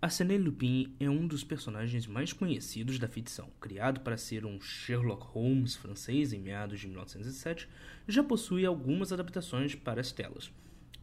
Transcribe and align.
Arsène 0.00 0.38
Lupin 0.38 0.94
é 1.00 1.10
um 1.10 1.26
dos 1.26 1.42
personagens 1.42 2.06
mais 2.06 2.32
conhecidos 2.32 3.00
da 3.00 3.08
ficção. 3.08 3.50
Criado 3.60 4.00
para 4.00 4.16
ser 4.16 4.46
um 4.46 4.60
Sherlock 4.60 5.26
Holmes 5.26 5.74
francês 5.74 6.32
em 6.32 6.38
meados 6.38 6.78
de 6.78 6.86
1907, 6.86 7.68
já 8.06 8.22
possui 8.22 8.64
algumas 8.64 9.12
adaptações 9.12 9.74
para 9.74 10.00
as 10.00 10.12
telas. 10.12 10.52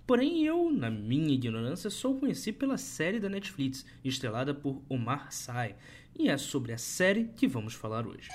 Porém, 0.07 0.45
eu, 0.45 0.71
na 0.71 0.89
minha 0.89 1.33
ignorância, 1.33 1.89
só 1.89 2.09
o 2.09 2.19
conheci 2.19 2.53
pela 2.53 2.77
série 2.77 3.19
da 3.19 3.27
Netflix, 3.27 3.85
estrelada 4.01 4.53
por 4.53 4.81
Omar 4.87 5.29
Sy, 5.29 5.75
e 6.17 6.29
é 6.29 6.37
sobre 6.37 6.71
a 6.71 6.77
série 6.77 7.25
que 7.35 7.49
vamos 7.49 7.73
falar 7.73 8.07
hoje. 8.07 8.29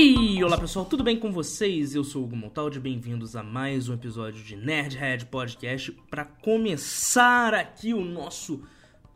E 0.00 0.44
olá 0.44 0.56
pessoal, 0.56 0.84
tudo 0.86 1.02
bem 1.02 1.18
com 1.18 1.32
vocês? 1.32 1.92
Eu 1.92 2.04
sou 2.04 2.22
o 2.22 2.24
Hugo 2.24 2.36
Montaldi, 2.36 2.78
bem-vindos 2.78 3.34
a 3.34 3.42
mais 3.42 3.88
um 3.88 3.94
episódio 3.94 4.44
de 4.44 4.54
Nerdhead 4.54 5.26
Podcast 5.26 5.90
para 6.08 6.24
começar 6.24 7.52
aqui 7.52 7.92
o 7.92 8.04
nosso 8.04 8.64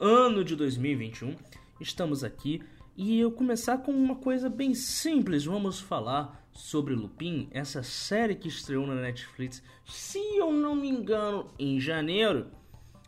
ano 0.01 0.43
de 0.43 0.57
2021. 0.57 1.37
Estamos 1.81 2.25
aqui 2.25 2.65
e 2.97 3.21
eu 3.21 3.31
começar 3.31 3.79
com 3.79 3.93
uma 3.93 4.17
coisa 4.17 4.51
bem 4.51 4.75
simples. 4.75 5.45
Vamos 5.45 5.79
falar 5.79 6.45
sobre 6.51 6.97
Lupin, 6.97 7.47
essa 7.53 7.85
série 7.85 8.35
que 8.35 8.49
estreou 8.49 8.85
na 8.85 8.97
Netflix, 8.97 9.63
se 9.87 10.19
eu 10.37 10.53
não 10.53 10.75
me 10.75 10.89
engano, 10.89 11.47
em 11.61 11.79
janeiro, 11.79 12.49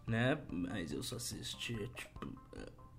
né? 0.06 0.38
Mas 0.48 0.92
eu 0.92 1.02
só 1.02 1.16
assisti 1.16 1.74
tipo 1.96 2.28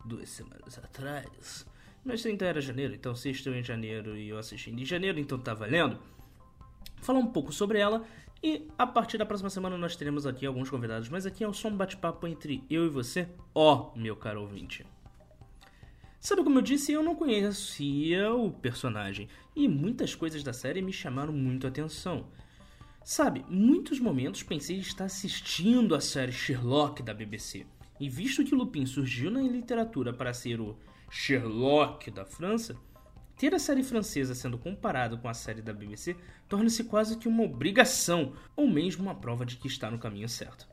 duas 0.03 0.27
semanas 0.27 0.77
atrás. 0.77 1.65
Mas 2.05 2.23
então 2.23 2.47
era 2.47 2.61
janeiro, 2.61 2.93
então 2.93 3.15
se 3.15 3.31
estou 3.31 3.51
em 3.55 3.63
janeiro 3.63 4.15
e 4.15 4.29
eu 4.29 4.37
assisti 4.37 4.69
em 4.69 4.85
janeiro, 4.85 5.19
então 5.19 5.39
tá 5.39 5.55
valendo. 5.55 5.97
Falar 7.01 7.17
um 7.17 7.25
pouco 7.25 7.51
sobre 7.51 7.79
ela 7.79 8.05
e 8.43 8.67
a 8.77 8.85
partir 8.85 9.17
da 9.17 9.25
próxima 9.25 9.49
semana 9.49 9.75
nós 9.75 9.95
teremos 9.95 10.27
aqui 10.27 10.45
alguns 10.45 10.69
convidados, 10.69 11.09
mas 11.09 11.25
aqui 11.25 11.43
é 11.43 11.51
só 11.51 11.67
um 11.67 11.75
bate-papo 11.75 12.27
entre 12.27 12.63
eu 12.69 12.85
e 12.85 12.89
você, 12.89 13.27
ó, 13.55 13.91
meu 13.95 14.15
caro 14.15 14.41
ouvinte. 14.41 14.85
Sabe 16.19 16.43
como 16.43 16.59
eu 16.59 16.61
disse, 16.61 16.91
eu 16.91 17.01
não 17.01 17.15
conhecia 17.15 18.31
o 18.31 18.51
personagem 18.51 19.27
e 19.55 19.67
muitas 19.67 20.13
coisas 20.13 20.43
da 20.43 20.53
série 20.53 20.83
me 20.83 20.93
chamaram 20.93 21.33
muito 21.33 21.65
a 21.65 21.69
atenção. 21.69 22.27
Sabe, 23.03 23.43
muitos 23.49 23.99
momentos 23.99 24.43
pensei 24.43 24.77
em 24.77 24.79
estar 24.79 25.05
assistindo 25.05 25.95
a 25.95 26.01
série 26.01 26.31
Sherlock 26.31 27.01
da 27.01 27.15
BBC. 27.15 27.65
E 27.99 28.09
visto 28.09 28.43
que 28.43 28.53
Lupin 28.53 28.85
surgiu 28.85 29.31
na 29.31 29.41
literatura 29.41 30.11
para 30.11 30.33
ser 30.33 30.59
o 30.59 30.77
Sherlock 31.09 32.11
da 32.11 32.25
França, 32.25 32.75
ter 33.37 33.53
a 33.53 33.59
série 33.59 33.83
francesa 33.83 34.33
sendo 34.33 34.57
comparada 34.57 35.17
com 35.17 35.27
a 35.27 35.33
série 35.33 35.61
da 35.61 35.73
BBC 35.73 36.15
torna-se 36.47 36.83
quase 36.85 37.17
que 37.17 37.27
uma 37.27 37.43
obrigação, 37.43 38.33
ou 38.55 38.67
mesmo 38.67 39.03
uma 39.03 39.15
prova 39.15 39.45
de 39.45 39.57
que 39.57 39.67
está 39.67 39.91
no 39.91 39.99
caminho 39.99 40.29
certo. 40.29 40.67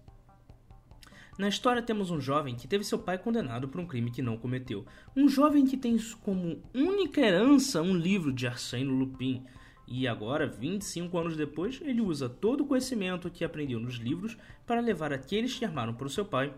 Na 1.38 1.48
história 1.48 1.82
temos 1.82 2.10
um 2.10 2.20
jovem 2.20 2.54
que 2.54 2.68
teve 2.68 2.84
seu 2.84 2.98
pai 2.98 3.18
condenado 3.18 3.66
por 3.66 3.80
um 3.80 3.86
crime 3.86 4.10
que 4.10 4.20
não 4.22 4.36
cometeu. 4.36 4.84
Um 5.16 5.28
jovem 5.28 5.66
que 5.66 5.76
tem 5.76 5.96
como 6.20 6.62
única 6.74 7.20
herança 7.20 7.82
um 7.82 7.96
livro 7.96 8.32
de 8.32 8.46
Arsène 8.46 8.84
Lupin. 8.84 9.42
E 9.88 10.06
agora, 10.06 10.46
25 10.46 11.18
anos 11.18 11.36
depois, 11.36 11.80
ele 11.82 12.00
usa 12.00 12.28
todo 12.28 12.62
o 12.62 12.66
conhecimento 12.66 13.30
que 13.30 13.44
aprendeu 13.44 13.80
nos 13.80 13.94
livros 13.94 14.36
para 14.66 14.80
levar 14.80 15.12
aqueles 15.12 15.58
que 15.58 15.64
armaram 15.64 15.94
por 15.94 16.08
seu 16.10 16.24
pai 16.24 16.54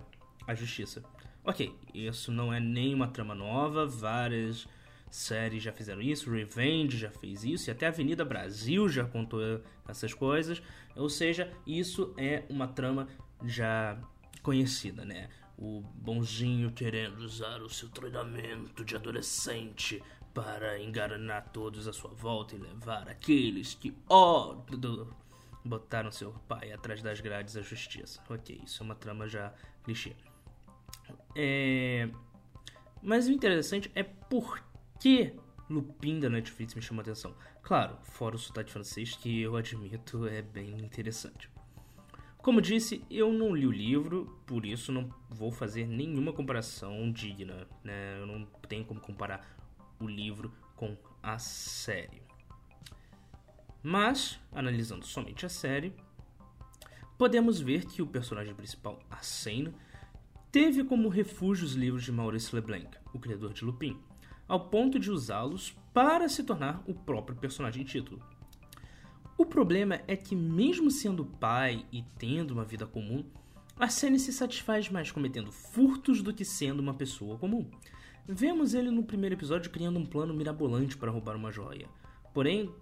à 0.47 0.55
justiça. 0.55 1.03
Ok, 1.45 1.77
isso 1.93 2.33
não 2.33 2.53
é 2.53 2.59
nenhuma 2.59 3.07
trama 3.09 3.35
nova, 3.35 3.87
várias 3.87 4.67
séries 5.11 5.63
já 5.63 5.73
fizeram 5.73 6.01
isso, 6.01 6.31
Revenge 6.31 6.97
já 6.97 7.11
fez 7.11 7.45
isso, 7.45 7.69
e 7.69 7.71
até 7.71 7.87
Avenida 7.87 8.25
Brasil 8.25 8.89
já 8.89 9.05
contou 9.05 9.41
essas 9.87 10.15
coisas. 10.15 10.63
Ou 10.97 11.09
seja, 11.11 11.53
isso 11.67 12.15
é 12.17 12.45
uma 12.49 12.67
trama 12.67 13.07
já 13.45 13.99
conhecida, 14.43 15.05
né? 15.05 15.29
O 15.59 15.83
bonzinho 15.95 16.73
querendo 16.73 17.19
usar 17.19 17.63
o 17.63 17.69
seu 17.69 17.91
treinamento 17.91 18.85
de 18.85 18.97
adolescente 18.97 20.03
para 20.33 20.81
enganar 20.81 21.43
todos 21.53 21.87
à 21.87 21.93
sua 21.93 22.11
volta 22.11 22.57
e 22.57 22.59
levar 22.59 23.09
aqueles 23.09 23.75
que, 23.75 23.95
ó, 24.09 24.53
oh, 24.53 25.07
botaram 25.65 26.11
seu 26.11 26.33
pai 26.49 26.73
atrás 26.73 27.03
das 27.03 27.21
grades 27.21 27.57
à 27.57 27.63
justiça. 27.63 28.21
Ok, 28.29 28.61
isso 28.65 28.83
é 28.83 28.85
uma 28.85 28.95
trama 28.97 29.29
já 29.29 29.53
clichê. 29.85 30.17
É... 31.35 32.09
Mas 33.03 33.27
o 33.27 33.33
interessante 33.33 33.91
é 33.95 34.03
por 34.03 34.63
que 35.01 35.35
Lupin 35.69 36.21
da 36.21 36.29
Netflix 36.29 36.75
me 36.75 36.83
chamou 36.83 37.01
a 37.01 37.03
atenção. 37.03 37.35
Claro, 37.63 37.97
fora 38.03 38.37
o 38.37 38.39
sotaque 38.39 38.71
francês, 38.71 39.17
que 39.17 39.43
eu 39.43 39.57
admito 39.57 40.27
é 40.27 40.43
bem 40.43 40.77
interessante. 40.79 41.51
Como 42.39 42.61
disse, 42.61 43.03
eu 43.11 43.33
não 43.33 43.55
li 43.55 43.67
o 43.67 43.71
livro, 43.71 44.39
por 44.47 44.67
isso 44.67 44.93
não 44.93 45.09
vou 45.31 45.51
fazer 45.51 45.87
nenhuma 45.87 46.33
comparação 46.33 47.11
digna. 47.11 47.67
Né? 47.83 48.19
Eu 48.21 48.27
não 48.27 48.45
tenho 48.69 48.85
como 48.85 49.01
comparar 49.01 49.57
o 49.99 50.07
livro 50.07 50.53
com 50.77 50.97
a 51.23 51.39
série. 51.39 52.23
Mas, 53.83 54.39
analisando 54.53 55.07
somente 55.07 55.47
a 55.47 55.49
série, 55.49 55.95
podemos 57.17 57.61
ver 57.61 57.87
que 57.87 58.03
o 58.03 58.07
personagem 58.07 58.55
principal, 58.55 58.99
Arsène, 59.11 59.75
teve 60.55 60.85
como 60.85 61.09
refúgio 61.09 61.67
os 61.67 61.73
livros 61.73 62.05
de 62.05 62.13
Maurice 62.13 62.55
Leblanc, 62.55 62.87
o 63.13 63.19
criador 63.19 63.53
de 63.53 63.65
Lupin, 63.65 63.99
ao 64.47 64.69
ponto 64.69 65.01
de 65.01 65.11
usá-los 65.11 65.77
para 65.93 66.29
se 66.29 66.45
tornar 66.45 66.81
o 66.87 66.95
próprio 66.95 67.37
personagem 67.37 67.83
título. 67.83 68.23
O 69.37 69.45
problema 69.45 70.01
é 70.07 70.15
que, 70.15 70.37
mesmo 70.37 70.93
sendo 70.93 71.25
pai 71.25 71.85
e 71.91 72.05
tendo 72.21 72.53
uma 72.53 72.65
vida 72.65 72.87
comum, 72.87 73.25
Arsene 73.77 74.17
se 74.17 74.33
satisfaz 74.33 74.89
mais 74.89 75.11
cometendo 75.11 75.51
furtos 75.51 76.23
do 76.23 76.33
que 76.33 76.45
sendo 76.45 76.79
uma 76.79 76.95
pessoa 76.95 77.37
comum. 77.37 77.69
Vemos 78.25 78.75
ele 78.75 78.93
no 78.93 79.03
primeiro 79.03 79.35
episódio 79.35 79.73
criando 79.73 79.99
um 79.99 80.07
plano 80.07 80.33
mirabolante 80.33 80.97
para 80.97 81.11
roubar 81.11 81.35
uma 81.35 81.51
joia. 81.51 81.89
Porém, 82.33 82.73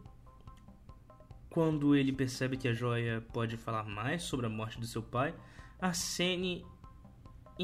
quando 1.49 1.97
ele 1.97 2.13
percebe 2.13 2.59
que 2.59 2.69
a 2.69 2.75
joia 2.75 3.27
pode 3.33 3.57
falar 3.57 3.85
mais 3.85 4.25
sobre 4.25 4.45
a 4.45 4.51
morte 4.51 4.79
do 4.79 4.87
seu 4.87 5.03
pai, 5.03 5.35
Arsene 5.81 6.67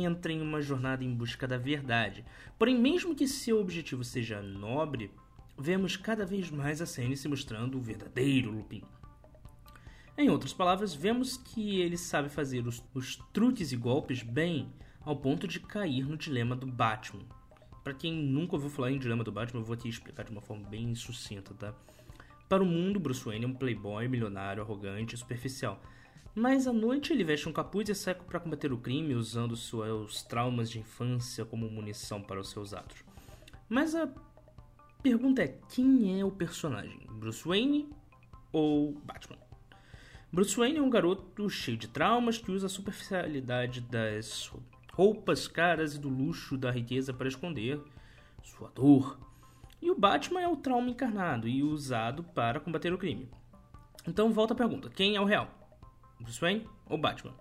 entra 0.04 0.32
em 0.32 0.40
uma 0.40 0.60
jornada 0.60 1.04
em 1.04 1.14
busca 1.14 1.46
da 1.46 1.58
verdade. 1.58 2.24
Porém, 2.58 2.78
mesmo 2.78 3.14
que 3.14 3.28
seu 3.28 3.60
objetivo 3.60 4.04
seja 4.04 4.42
nobre, 4.42 5.10
vemos 5.58 5.96
cada 5.96 6.24
vez 6.24 6.50
mais 6.50 6.80
a 6.80 6.86
Sene 6.86 7.16
se 7.16 7.28
mostrando 7.28 7.78
o 7.78 7.80
verdadeiro 7.80 8.50
Lupin. 8.50 8.82
Em 10.16 10.30
outras 10.30 10.52
palavras, 10.52 10.94
vemos 10.94 11.36
que 11.36 11.80
ele 11.80 11.96
sabe 11.96 12.28
fazer 12.28 12.66
os, 12.66 12.82
os 12.92 13.16
truques 13.32 13.70
e 13.70 13.76
golpes 13.76 14.22
bem, 14.22 14.72
ao 15.00 15.16
ponto 15.16 15.46
de 15.46 15.60
cair 15.60 16.04
no 16.04 16.16
dilema 16.16 16.56
do 16.56 16.66
Batman. 16.66 17.24
Para 17.84 17.94
quem 17.94 18.12
nunca 18.12 18.56
ouviu 18.56 18.68
falar 18.68 18.90
em 18.90 18.98
dilema 18.98 19.22
do 19.22 19.32
Batman, 19.32 19.60
eu 19.60 19.64
vou 19.64 19.76
te 19.76 19.88
explicar 19.88 20.24
de 20.24 20.32
uma 20.32 20.40
forma 20.40 20.68
bem 20.68 20.94
sucinta, 20.94 21.54
tá? 21.54 21.72
Para 22.48 22.62
o 22.62 22.66
mundo, 22.66 22.98
Bruce 22.98 23.24
Wayne 23.24 23.44
é 23.44 23.48
um 23.48 23.54
playboy, 23.54 24.08
milionário, 24.08 24.62
arrogante 24.62 25.14
e 25.14 25.18
superficial. 25.18 25.80
Mas 26.34 26.66
à 26.68 26.72
noite 26.72 27.12
ele 27.12 27.24
veste 27.24 27.48
um 27.48 27.52
capuz 27.52 27.88
e 27.88 27.94
sai 27.94 28.14
para 28.14 28.38
combater 28.38 28.72
o 28.72 28.78
crime 28.78 29.14
usando 29.14 29.56
seus 29.56 30.22
traumas 30.22 30.70
de 30.70 30.78
infância 30.78 31.44
como 31.44 31.68
munição 31.68 32.22
para 32.22 32.40
os 32.40 32.50
seus 32.50 32.72
atos. 32.72 33.02
Mas 33.68 33.94
a 33.94 34.08
pergunta 35.02 35.42
é: 35.42 35.58
quem 35.68 36.20
é 36.20 36.24
o 36.24 36.30
personagem? 36.30 37.00
Bruce 37.10 37.46
Wayne 37.46 37.88
ou 38.52 38.92
Batman? 39.04 39.38
Bruce 40.32 40.56
Wayne 40.56 40.78
é 40.78 40.82
um 40.82 40.90
garoto 40.90 41.48
cheio 41.48 41.76
de 41.76 41.88
traumas 41.88 42.38
que 42.38 42.52
usa 42.52 42.66
a 42.66 42.70
superficialidade 42.70 43.80
das 43.80 44.52
roupas 44.92 45.48
caras 45.48 45.94
e 45.94 45.98
do 45.98 46.08
luxo 46.08 46.56
da 46.56 46.70
riqueza 46.70 47.12
para 47.12 47.28
esconder 47.28 47.80
sua 48.42 48.70
dor. 48.70 49.18
E 49.80 49.90
o 49.90 49.98
Batman 49.98 50.40
é 50.40 50.48
o 50.48 50.56
trauma 50.56 50.90
encarnado 50.90 51.48
e 51.48 51.62
usado 51.62 52.22
para 52.22 52.60
combater 52.60 52.92
o 52.92 52.98
crime. 52.98 53.28
Então 54.06 54.32
volta 54.32 54.54
a 54.54 54.56
pergunta: 54.56 54.90
quem 54.90 55.16
é 55.16 55.20
o 55.20 55.24
real? 55.24 55.57
Bruce 56.20 56.40
Wayne 56.40 56.66
ou 56.86 56.98
Batman. 56.98 57.34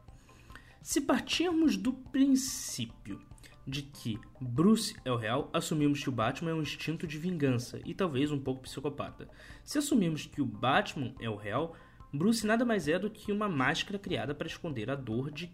Se 0.82 1.02
partirmos 1.02 1.76
do 1.76 1.92
princípio 1.92 3.22
de 3.68 3.82
que 3.82 4.18
Bruce 4.40 4.96
é 5.04 5.12
o 5.12 5.18
real, 5.18 5.50
assumimos 5.52 6.02
que 6.02 6.08
o 6.08 6.14
Batman 6.14 6.52
é 6.52 6.54
um 6.54 6.62
instinto 6.62 7.06
de 7.06 7.18
vingança 7.18 7.82
e 7.86 7.94
talvez 7.94 8.32
um 8.32 8.40
pouco 8.40 8.62
psicopata. 8.62 9.28
Se 9.64 9.78
assumirmos 9.78 10.26
que 10.26 10.42
o 10.42 10.46
Batman 10.46 11.14
é 11.20 11.30
o 11.30 11.36
real, 11.36 11.76
Bruce 12.14 12.48
nada 12.48 12.64
mais 12.64 12.88
é 12.88 12.98
do 12.98 13.10
que 13.10 13.32
uma 13.32 13.50
máscara 13.50 14.00
criada 14.00 14.34
para 14.34 14.48
esconder 14.48 14.90
a 14.90 14.96
dor 14.96 15.30
de 15.30 15.52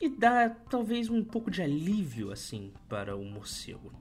e 0.00 0.08
dar 0.08 0.64
talvez 0.70 1.10
um 1.10 1.22
pouco 1.22 1.50
de 1.50 1.60
alívio 1.60 2.32
assim 2.32 2.72
para 2.88 3.16
o 3.16 3.24
morcego, 3.24 3.92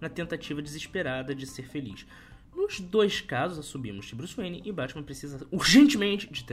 na 0.00 0.08
tentativa 0.08 0.60
desesperada 0.60 1.34
de 1.34 1.46
ser 1.46 1.68
feliz. 1.68 2.06
Nos 2.54 2.80
dois 2.80 3.20
casos, 3.20 3.58
assumimos 3.58 4.08
que 4.08 4.16
Bruce 4.16 4.34
Wayne 4.34 4.62
e 4.64 4.72
Batman 4.72 5.02
precisam 5.02 5.46
urgentemente 5.52 6.26
de 6.32 6.44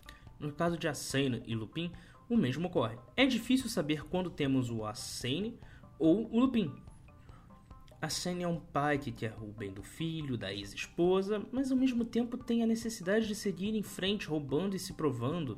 no 0.44 0.54
caso 0.54 0.78
de 0.78 0.88
Assaine 0.88 1.42
e 1.46 1.56
Lupin, 1.56 1.92
o 2.30 2.38
mesmo 2.38 2.68
ocorre. 2.68 2.98
É 3.16 3.26
difícil 3.26 3.70
saber 3.70 4.06
quando 4.06 4.30
temos 4.30 4.70
o 4.70 4.86
Assaine 4.86 5.58
ou 6.00 6.30
o 6.32 6.40
Lupin. 6.40 6.72
A 8.04 8.10
Shane 8.10 8.44
é 8.44 8.48
um 8.50 8.60
pai 8.60 8.98
que 8.98 9.14
quer 9.14 9.34
o 9.42 9.46
bem 9.46 9.72
do 9.72 9.82
filho, 9.82 10.38
da 10.38 10.54
ex-esposa, 10.54 11.42
mas 11.54 11.72
ao 11.72 11.78
mesmo 11.78 12.04
tempo 12.04 12.38
tem 12.38 12.62
a 12.62 12.68
necessidade 12.68 13.26
de 13.26 13.34
seguir 13.34 13.74
em 13.74 13.82
frente, 13.82 14.28
roubando 14.28 14.76
e 14.76 14.80
se 14.80 14.92
provando. 14.92 15.58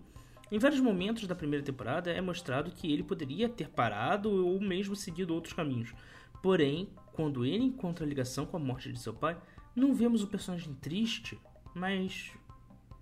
Em 0.51 0.59
vários 0.59 0.79
momentos 0.79 1.25
da 1.25 1.33
primeira 1.33 1.65
temporada 1.65 2.11
é 2.11 2.21
mostrado 2.21 2.69
que 2.69 2.93
ele 2.93 3.01
poderia 3.01 3.49
ter 3.49 3.67
parado 3.67 4.29
ou 4.29 4.61
mesmo 4.61 4.95
seguido 4.95 5.33
outros 5.33 5.55
caminhos. 5.55 5.95
Porém, 6.43 6.87
quando 7.13 7.43
ele 7.43 7.63
encontra 7.63 8.05
a 8.05 8.07
ligação 8.07 8.45
com 8.45 8.57
a 8.57 8.59
morte 8.59 8.91
de 8.91 8.99
seu 8.99 9.11
pai, 9.11 9.35
não 9.75 9.95
vemos 9.95 10.21
o 10.21 10.27
personagem 10.27 10.75
triste, 10.75 11.39
mas 11.73 12.31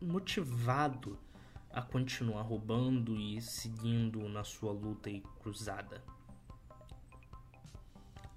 motivado 0.01 1.19
a 1.73 1.81
continuar 1.81 2.43
roubando 2.43 3.19
e 3.19 3.41
seguindo 3.41 4.29
na 4.29 4.43
sua 4.43 4.71
luta 4.71 5.09
e 5.09 5.21
cruzada. 5.41 6.03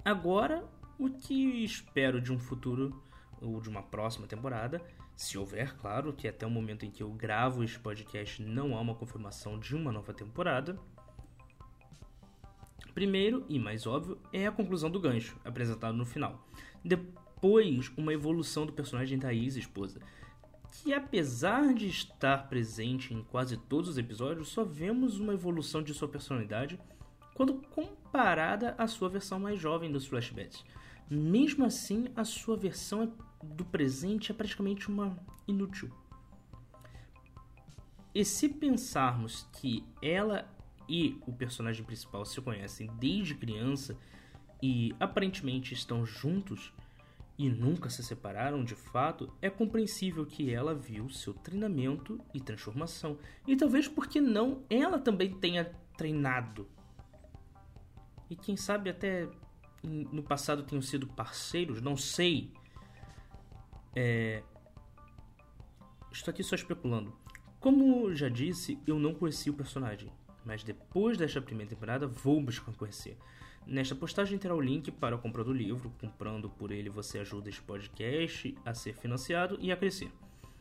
Agora, 0.03 0.65
o 0.99 1.11
que 1.11 1.63
espero 1.63 2.21
de 2.21 2.33
um 2.33 2.39
futuro 2.39 3.03
ou 3.41 3.61
de 3.61 3.69
uma 3.69 3.83
próxima 3.83 4.27
temporada, 4.27 4.81
se 5.15 5.37
houver, 5.37 5.77
claro, 5.77 6.13
que 6.13 6.27
até 6.27 6.47
o 6.47 6.51
momento 6.51 6.87
em 6.87 6.91
que 6.91 7.03
eu 7.03 7.11
gravo 7.11 7.63
este 7.63 7.79
podcast 7.79 8.43
não 8.43 8.77
há 8.77 8.81
uma 8.81 8.95
confirmação 8.95 9.59
de 9.59 9.75
uma 9.75 9.93
nova 9.93 10.15
temporada. 10.15 10.79
Primeiro, 12.95 13.45
e 13.49 13.59
mais 13.59 13.87
óbvio, 13.87 14.19
é 14.33 14.47
a 14.47 14.53
conclusão 14.53 14.91
do 14.91 14.99
gancho, 14.99 15.39
apresentado 15.45 15.97
no 15.97 16.07
final. 16.07 16.47
Depois, 16.83 17.93
uma 17.97 18.13
evolução 18.13 18.65
do 18.65 18.73
personagem 18.73 19.19
da 19.19 19.35
ex-esposa, 19.35 20.01
que 20.83 20.93
apesar 20.93 21.73
de 21.73 21.87
estar 21.87 22.49
presente 22.49 23.15
em 23.15 23.23
quase 23.23 23.57
todos 23.57 23.91
os 23.91 23.99
episódios, 23.99 24.49
só 24.49 24.65
vemos 24.65 25.19
uma 25.19 25.33
evolução 25.33 25.83
de 25.83 25.95
sua 25.95 26.09
personalidade 26.09 26.79
quando 27.35 27.55
comparada 27.55 28.75
à 28.79 28.87
sua 28.87 29.09
versão 29.09 29.39
mais 29.39 29.59
jovem 29.59 29.91
dos 29.91 30.07
flashbacks. 30.07 30.65
Mesmo 31.09 31.65
assim, 31.65 32.09
a 32.15 32.25
sua 32.25 32.57
versão 32.57 33.03
é, 33.03 33.09
do 33.45 33.65
presente 33.65 34.33
é 34.33 34.35
praticamente 34.35 34.89
uma 34.89 35.17
inútil. 35.47 35.91
E 38.15 38.25
se 38.25 38.49
pensarmos 38.49 39.47
que 39.53 39.85
ela 40.03 40.49
e 40.89 41.21
o 41.27 41.33
personagem 41.33 41.85
principal 41.85 42.25
se 42.25 42.41
conhecem 42.41 42.91
desde 42.99 43.35
criança 43.35 43.99
e 44.63 44.95
aparentemente 44.99 45.75
estão 45.75 46.07
juntos 46.07 46.73
e 47.39 47.51
nunca 47.51 47.91
se 47.91 48.03
separaram 48.03 48.65
de 48.65 48.75
fato, 48.75 49.31
é 49.43 49.51
compreensível 49.51 50.25
que 50.25 50.53
ela 50.53 50.75
viu 50.75 51.09
seu 51.11 51.35
treinamento 51.35 52.19
e 52.33 52.41
transformação. 52.41 53.19
E 53.47 53.57
talvez 53.57 53.87
porque 53.87 54.21
não 54.21 54.63
ela 54.71 54.99
também 54.99 55.33
tenha 55.35 55.65
treinado. 55.97 56.67
E 58.31 58.37
quem 58.37 58.57
sabe 58.57 58.91
até 58.91 59.29
no 59.83 60.23
passado 60.23 60.63
tenham 60.63 60.83
sido 60.83 61.07
parceiros, 61.07 61.81
não 61.81 61.97
sei. 61.97 62.53
É... 63.95 64.43
Estou 66.11 66.33
aqui 66.33 66.43
só 66.43 66.55
especulando. 66.55 67.15
Como 67.61 68.15
já 68.15 68.29
disse, 68.29 68.79
eu 68.87 68.99
não 68.99 69.15
conheci 69.15 69.51
o 69.51 69.55
personagem, 69.55 70.11
mas 70.45 70.65
depois 70.65 71.19
desta 71.19 71.41
primeira 71.41 71.71
temporada 71.71 72.07
vou 72.07 72.41
buscar 72.41 72.73
conhecer. 72.75 73.19
Nesta 73.67 73.95
postagem 73.95 74.39
terá 74.39 74.55
o 74.55 74.61
link 74.61 74.91
para 74.91 75.17
a 75.17 75.19
compra 75.19 75.43
do 75.43 75.53
livro. 75.53 75.93
Comprando 76.01 76.49
por 76.49 76.71
ele, 76.71 76.89
você 76.89 77.19
ajuda 77.19 77.49
este 77.49 77.63
podcast 77.63 78.57
a 78.65 78.73
ser 78.73 78.95
financiado 78.95 79.59
e 79.61 79.73
a 79.73 79.77
crescer. 79.77 80.11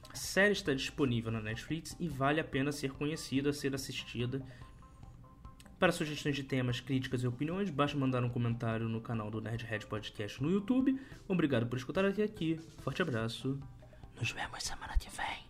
A 0.10 0.16
série 0.16 0.54
está 0.54 0.74
disponível 0.74 1.32
na 1.32 1.42
Netflix 1.42 1.96
e 2.00 2.08
vale 2.08 2.40
a 2.40 2.44
pena 2.44 2.72
ser 2.72 2.92
conhecida, 2.92 3.54
ser 3.54 3.76
assistida 3.76 4.42
para 5.80 5.92
sugestões 5.92 6.36
de 6.36 6.44
temas, 6.44 6.80
críticas 6.80 7.22
e 7.22 7.28
opiniões, 7.28 7.70
basta 7.70 7.98
mandar 7.98 8.24
um 8.24 8.30
comentário 8.30 8.88
no 8.88 9.02
canal 9.02 9.30
do 9.30 9.42
Nerdhead 9.42 9.86
Podcast 9.88 10.42
no 10.42 10.50
YouTube. 10.50 11.00
Obrigado 11.28 11.68
por 11.68 11.78
escutar 11.78 12.06
até 12.06 12.24
aqui. 12.24 12.60
Forte 12.80 13.02
abraço. 13.02 13.60
Nos 14.20 14.32
vemos 14.32 14.64
semana 14.64 14.98
que 14.98 15.10
vem. 15.10 15.45